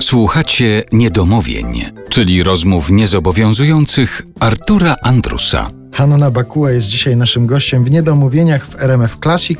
Słuchacie 0.00 0.82
Niedomówień, 0.92 1.84
czyli 2.08 2.42
rozmów 2.42 2.90
niezobowiązujących 2.90 4.22
Artura 4.40 4.96
Andrusa. 5.02 5.77
Hanna 5.98 6.30
Bakuła 6.30 6.70
jest 6.70 6.88
dzisiaj 6.88 7.16
naszym 7.16 7.46
gościem 7.46 7.84
w 7.84 7.90
Niedomówieniach 7.90 8.66
w 8.66 8.82
RMF 8.82 9.16
Classic. 9.22 9.58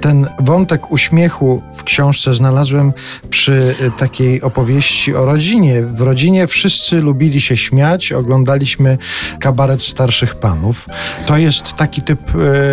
Ten 0.00 0.26
wątek 0.38 0.92
uśmiechu 0.92 1.62
w 1.76 1.84
książce 1.84 2.34
znalazłem 2.34 2.92
przy 3.30 3.74
y, 3.80 3.90
takiej 3.98 4.42
opowieści 4.42 5.14
o 5.14 5.24
rodzinie. 5.24 5.82
W 5.82 6.00
rodzinie 6.00 6.46
wszyscy 6.46 7.00
lubili 7.00 7.40
się 7.40 7.56
śmiać, 7.56 8.12
oglądaliśmy 8.12 8.98
kabaret 9.40 9.82
starszych 9.82 10.34
panów. 10.34 10.88
To 11.26 11.36
jest 11.36 11.72
taki 11.72 12.02
typ 12.02 12.20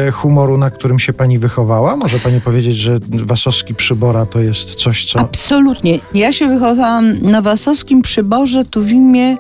y, 0.08 0.12
humoru, 0.12 0.58
na 0.58 0.70
którym 0.70 1.00
się 1.00 1.14
pani 1.14 1.40
wychowała? 1.40 1.96
Może 1.96 2.20
pani 2.20 2.42
powiedzieć, 2.42 2.76
że 2.76 3.00
Wasowski 3.10 3.76
Przybora 3.76 4.26
to 4.26 4.40
jest 4.40 4.76
coś, 4.76 5.06
co... 5.06 5.20
Absolutnie. 5.20 6.00
Ja 6.14 6.34
się 6.34 6.48
wychowałam 6.48 7.22
na 7.22 7.42
Wasowskim 7.42 8.02
Przyborze, 8.02 8.66
Tuwimie 8.66 9.38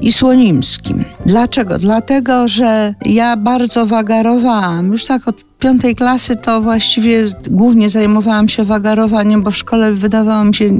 i 0.00 0.12
Słonimskim. 0.12 1.04
Dlaczego? 1.26 1.78
Dlatego, 1.78 2.48
że 2.48 2.91
ja 3.04 3.36
bardzo 3.36 3.86
wagarowałam. 3.86 4.92
Już 4.92 5.04
tak 5.04 5.28
od 5.28 5.36
piątej 5.58 5.96
klasy 5.96 6.36
to 6.36 6.62
właściwie 6.62 7.24
głównie 7.50 7.90
zajmowałam 7.90 8.48
się 8.48 8.64
wagarowaniem, 8.64 9.42
bo 9.42 9.50
w 9.50 9.56
szkole 9.56 9.92
wydawało 9.92 10.44
mi 10.44 10.54
się 10.54 10.70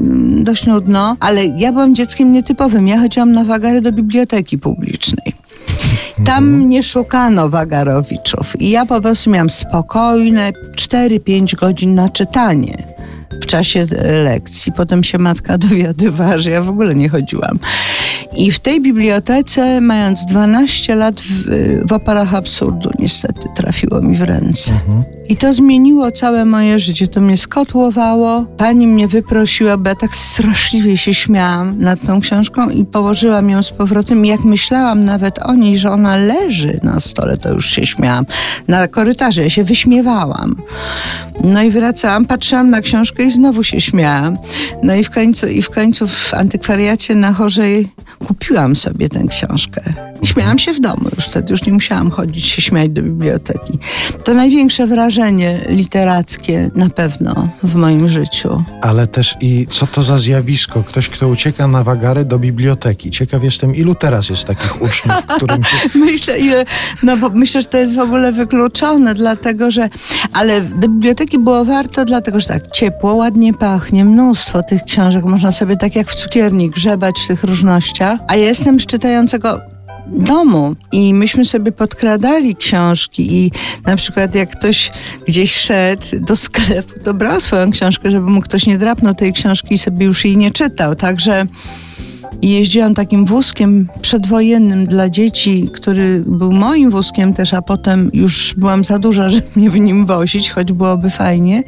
dość 0.45 0.67
nudno, 0.67 1.17
ale 1.21 1.47
ja 1.47 1.73
byłam 1.73 1.95
dzieckiem 1.95 2.33
nietypowym. 2.33 2.89
Ja 2.89 3.01
chodziłam 3.01 3.33
na 3.33 3.45
wagary 3.45 3.81
do 3.81 3.93
biblioteki 3.93 4.59
publicznej. 4.59 5.35
Tam 6.25 6.45
mhm. 6.45 6.69
nie 6.69 6.83
szukano 6.83 7.49
wagarowiczów 7.49 8.61
i 8.61 8.71
ja 8.71 8.87
po 8.87 9.01
prostu 9.01 9.31
miałam 9.31 9.51
spokojne 9.51 10.53
4-5 10.77 11.57
godzin 11.57 11.95
na 11.95 12.09
czytanie 12.09 12.93
w 13.43 13.47
czasie 13.47 13.87
lekcji. 14.25 14.73
Potem 14.73 15.05
się 15.05 15.19
matka 15.19 15.59
dowiadywała, 15.59 16.39
że 16.39 16.51
ja 16.51 16.63
w 16.63 16.69
ogóle 16.69 16.95
nie 16.95 17.09
chodziłam. 17.09 17.59
I 18.37 18.51
w 18.51 18.59
tej 18.59 18.81
bibliotece, 18.81 19.81
mając 19.81 20.27
12 20.27 20.95
lat, 20.95 21.21
w, 21.21 21.45
w 21.89 21.93
oparach 21.93 22.35
absurdu 22.35 22.91
niestety 22.99 23.49
trafiło 23.57 24.01
mi 24.01 24.17
w 24.17 24.23
ręce. 24.23 24.73
Mhm. 24.73 25.05
I 25.29 25.37
to 25.37 25.53
zmieniło 25.53 26.11
całe 26.11 26.45
moje 26.45 26.79
życie. 26.79 27.09
To 27.09 27.21
mnie 27.21 27.37
skotłowało. 27.37 28.45
Pani 28.57 28.87
mnie 28.87 29.09
wyprosiła, 29.09 29.77
bo 29.77 29.89
ja 29.89 29.95
tak 29.95 30.17
straszliwie 30.17 30.97
się 30.97 31.15
śmiałam 31.15 31.81
nad 31.81 32.07
tą 32.07 32.21
książką 32.21 32.71
i 32.71 32.85
położyłam 32.85 33.51
ją 33.51 33.63
z 33.63 33.71
powrotem. 33.71 34.27
I 34.27 34.29
jak 34.29 34.45
myślałam 34.45 35.05
nawet 35.05 35.39
o 35.39 35.55
niej, 35.55 35.79
że 35.79 35.91
ona 35.91 36.17
leży 36.17 36.81
na 36.83 37.01
stole, 37.01 37.39
to 37.39 37.53
już 37.53 37.71
się 37.71 37.87
śmiałam. 37.87 38.27
Na 38.69 38.89
korytarzu 38.89 39.43
ja 39.43 39.51
się 39.51 39.65
wyśmiewałam. 39.65 40.57
No 41.43 41.63
i 41.63 41.71
wracałam, 41.71 42.27
patrzyłam 42.27 42.71
na 42.71 42.81
książkę 42.81 43.25
i 43.25 43.31
znowu 43.31 43.63
się 43.63 43.81
śmiałam. 43.81 44.39
No 44.83 44.95
i 44.95 45.05
w 45.05 45.11
końcu, 45.11 45.47
i 45.47 45.63
w, 45.63 45.71
końcu 45.71 46.09
w 46.09 46.35
antykwariacie 46.35 47.15
na 47.15 47.33
Chorzej 47.33 47.89
kupiłam 48.27 48.77
sobie 48.77 49.09
tę 49.09 49.25
książkę. 49.29 50.12
Śmiałam 50.25 50.59
się 50.59 50.73
w 50.73 50.81
domu 50.81 51.09
już 51.17 51.25
wtedy, 51.25 51.53
już 51.53 51.67
nie 51.67 51.73
musiałam 51.73 52.11
chodzić 52.11 52.47
się 52.47 52.63
śmiać 52.63 52.91
do 52.91 53.03
biblioteki. 53.03 53.79
To 54.25 54.35
największe 54.35 54.87
wrażenie 54.87 55.61
literackie 55.69 56.71
na 56.75 56.91
pewno 56.91 57.49
w 57.63 57.75
moim 57.75 58.09
życiu. 58.09 58.65
Ale 58.81 59.07
też 59.07 59.37
i 59.41 59.67
co 59.71 59.87
to 59.87 60.03
za 60.03 60.19
zjawisko? 60.19 60.83
Ktoś, 60.83 61.09
kto 61.09 61.29
ucieka 61.29 61.69
na 61.69 61.85
wagary 61.85 62.25
do 62.25 62.39
biblioteki. 62.39 63.11
Ciekaw 63.11 63.45
jestem, 63.45 63.77
ilu 63.77 63.95
teraz 63.95 64.29
jest 64.29 64.45
takich 64.45 64.83
uczniów, 64.83 65.27
którym 65.27 65.65
się... 65.65 65.77
myślę, 65.99 66.39
ile, 66.39 66.65
no 67.03 67.17
bo 67.17 67.31
myślę, 67.31 67.63
że 67.63 67.69
to 67.69 67.79
jest 67.79 67.95
w 67.95 67.99
ogóle 67.99 68.33
wykluczone, 68.33 69.15
dlatego 69.15 69.71
że... 69.71 69.89
Ale 70.33 70.61
do 70.61 70.89
biblioteki 70.89 71.39
było 71.39 71.65
warto, 71.65 72.05
dlatego 72.05 72.41
że 72.41 72.49
tak 72.49 72.71
ciepło, 72.71 73.15
ładnie 73.15 73.55
pachnie, 73.55 74.05
mnóstwo 74.05 74.63
tych 74.63 74.85
książek. 74.85 75.25
Można 75.25 75.53
sobie 75.53 75.77
tak 75.77 75.97
jak 75.97 76.11
w 76.11 76.15
cukierni 76.15 76.71
grzebać 76.71 77.15
w 77.25 77.29
tych 77.29 77.45
różnościach. 77.45 78.21
A 78.29 78.37
ja 78.37 78.45
jestem 78.45 78.81
z 78.81 78.87
czytającego 78.87 79.72
domu 80.07 80.75
i 80.93 81.15
myśmy 81.15 81.45
sobie 81.45 81.73
podkradali 81.73 82.57
książki 82.57 83.35
i 83.37 83.51
na 83.87 83.97
przykład 83.97 84.35
jak 84.35 84.57
ktoś 84.57 84.93
gdzieś 85.29 85.55
szedł 85.55 86.07
do 86.21 86.37
sklepu, 86.37 87.01
to 87.05 87.15
brał 87.15 87.41
swoją 87.41 87.71
książkę, 87.71 88.11
żeby 88.11 88.31
mu 88.31 88.41
ktoś 88.41 88.67
nie 88.67 88.79
drapnął 88.79 89.15
tej 89.15 89.33
książki 89.33 89.75
i 89.75 89.79
sobie 89.79 90.07
już 90.07 90.25
jej 90.25 90.37
nie 90.37 90.51
czytał. 90.51 90.97
Także 90.97 91.47
jeździłam 92.43 92.95
takim 92.95 93.25
wózkiem 93.25 93.89
przedwojennym 94.03 94.87
dla 94.87 95.11
dzieci, 95.11 95.71
który 95.73 96.25
był 96.27 96.53
moim 96.53 96.91
wózkiem 96.91 97.35
też, 97.35 97.55
a 97.55 97.63
potem 97.63 98.11
już 98.13 98.55
byłam 98.57 98.85
za 98.85 98.99
duża, 98.99 99.31
żeby 99.31 99.47
mnie 99.57 99.71
w 99.71 99.81
nim 99.81 100.07
wozić, 100.07 100.51
choć 100.51 100.73
byłoby 100.73 101.11
fajnie. 101.11 101.63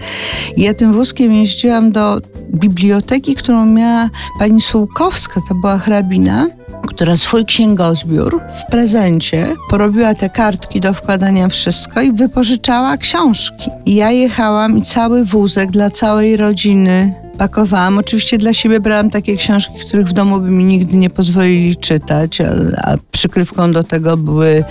I 0.57 0.63
ja 0.63 0.75
tym 0.75 0.93
wózkiem 0.93 1.33
jeździłam 1.33 1.93
do 1.93 2.21
biblioteki, 2.55 3.35
którą 3.35 3.67
miała 3.67 4.11
pani 4.39 4.61
Sułkowska, 4.61 5.41
to 5.49 5.55
była 5.55 5.79
hrabina 5.79 6.47
która 6.87 7.17
swój 7.17 7.45
księgozbiór 7.45 8.41
w 8.61 8.71
prezencie 8.71 9.55
porobiła 9.71 10.15
te 10.15 10.31
kartki 10.31 10.81
do 10.81 10.95
wkładania 10.95 11.49
wszystko 11.49 12.01
i 12.01 12.13
wypożyczała 12.13 12.97
książki. 12.97 13.71
I 13.87 13.95
ja 13.95 14.11
jechałam 14.11 14.79
i 14.79 14.83
cały 14.83 15.25
wózek 15.25 15.71
dla 15.71 15.91
całej 15.91 16.37
rodziny 16.37 17.15
pakowałam. 17.39 17.99
Oczywiście 17.99 18.39
dla 18.39 18.53
siebie 18.53 18.81
brałam 18.81 19.11
takie 19.11 19.37
książki, 19.37 19.75
których 19.87 20.09
w 20.09 20.13
domu 20.13 20.41
by 20.41 20.51
mi 20.51 20.65
nigdy 20.65 20.97
nie 20.97 21.11
pozwolili 21.11 21.77
czytać, 21.77 22.41
a, 22.41 22.53
a 22.77 22.97
przykrywką 23.13 23.73
do 23.73 23.85
tego 23.85 24.17
były, 24.17 24.65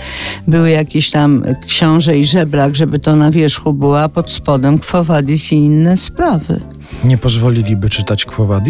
były 0.46 0.70
jakieś 0.70 1.10
tam 1.10 1.44
książę 1.66 2.18
i 2.18 2.26
żeblak, 2.26 2.76
żeby 2.76 2.98
to 2.98 3.16
na 3.16 3.30
wierzchu 3.30 3.72
było, 3.72 4.02
a 4.02 4.08
pod 4.08 4.30
spodem 4.30 4.78
kwowadis 4.78 5.52
i 5.52 5.56
inne 5.56 5.96
sprawy. 5.96 6.60
Nie 7.04 7.18
pozwoliliby 7.18 7.88
czytać 7.88 8.24
Quo 8.24 8.60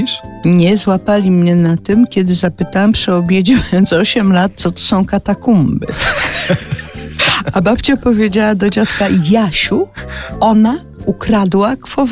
Nie, 0.44 0.76
złapali 0.76 1.30
mnie 1.30 1.56
na 1.56 1.76
tym, 1.76 2.06
kiedy 2.06 2.34
zapytałam 2.34 2.92
przy 2.92 3.12
obiedzie, 3.12 3.58
mając 3.72 3.92
8 3.92 4.32
lat, 4.32 4.52
co 4.56 4.70
to 4.70 4.80
są 4.80 5.06
katakumby. 5.06 5.86
A 7.52 7.60
babcia 7.60 7.96
powiedziała 7.96 8.54
do 8.54 8.70
dziadka, 8.70 9.06
Jasiu, 9.30 9.88
ona 10.40 10.78
ukradła 11.06 11.76
Quo 11.76 12.06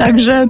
Także 0.00 0.46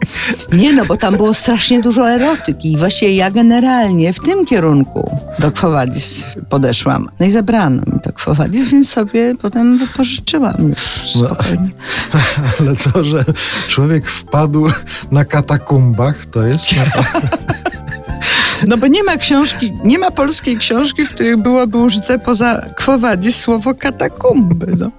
nie 0.53 0.73
no, 0.73 0.85
bo 0.87 0.97
tam 0.97 1.17
było 1.17 1.35
strasznie 1.35 1.81
dużo 1.81 2.11
erotyki 2.11 2.73
i 2.73 2.77
właściwie 2.77 3.15
ja 3.15 3.31
generalnie 3.31 4.13
w 4.13 4.21
tym 4.21 4.47
kierunku 4.47 5.17
do 5.39 5.53
Kwowadis 5.53 6.27
podeszłam. 6.49 7.09
No 7.21 7.27
i 7.27 7.31
zabrano 7.31 7.83
mi 7.87 8.01
to 8.01 8.13
Kwowadis, 8.13 8.69
więc 8.69 8.89
sobie 8.89 9.35
potem 9.43 9.79
wypożyczyłam 9.79 10.55
już 10.69 11.15
no, 11.15 11.21
spokojnie. 11.21 11.71
No, 12.15 12.21
ale 12.61 12.77
to, 12.77 13.05
że 13.05 13.25
człowiek 13.69 14.11
wpadł 14.11 14.67
na 15.11 15.25
katakumbach, 15.25 16.27
to 16.27 16.43
jest... 16.43 16.67
No 18.67 18.77
bo 18.77 18.87
nie 18.87 19.03
ma 19.03 19.17
książki, 19.17 19.73
nie 19.85 19.99
ma 19.99 20.11
polskiej 20.11 20.59
książki, 20.59 21.07
w 21.07 21.15
której 21.15 21.37
byłoby 21.37 21.79
użyte 21.79 22.19
poza 22.19 22.67
Kwowadis 22.77 23.37
słowo 23.37 23.75
katakumby. 23.75 24.67
No. 24.79 24.91